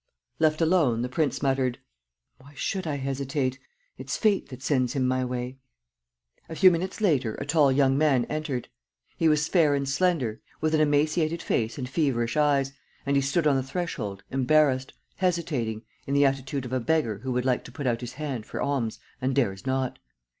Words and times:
Left 0.39 0.61
alone, 0.61 1.03
the 1.03 1.09
prince 1.09 1.43
muttered: 1.43 1.77
"Why 2.39 2.55
should 2.55 2.87
I 2.87 2.95
hesitate? 2.95 3.59
It's 3.99 4.17
fate 4.17 4.49
that 4.49 4.63
sends 4.63 4.93
him 4.93 5.07
my 5.07 5.23
way...." 5.23 5.59
A 6.49 6.55
few 6.55 6.71
minutes 6.71 7.01
later 7.01 7.35
a 7.35 7.45
tall 7.45 7.71
young 7.71 7.99
man 7.99 8.25
entered. 8.25 8.67
He 9.15 9.29
was 9.29 9.47
fair 9.47 9.75
and 9.75 9.87
slender, 9.87 10.41
with 10.59 10.73
an 10.73 10.81
emaciated 10.81 11.43
face 11.43 11.77
and 11.77 11.87
feverish 11.87 12.35
eyes, 12.35 12.73
and 13.05 13.15
he 13.15 13.21
stood 13.21 13.45
on 13.45 13.57
the 13.57 13.61
threshold 13.61 14.23
embarrassed, 14.31 14.91
hesitating, 15.17 15.83
in 16.07 16.15
the 16.15 16.25
attitude 16.25 16.65
of 16.65 16.73
a 16.73 16.79
beggar 16.79 17.19
who 17.19 17.31
would 17.33 17.45
like 17.45 17.63
to 17.65 17.71
put 17.71 17.85
out 17.85 18.01
his 18.01 18.13
hand 18.13 18.47
for 18.47 18.59
alms 18.59 18.97
and 19.21 19.35
dares 19.35 19.67
not. 19.67 19.99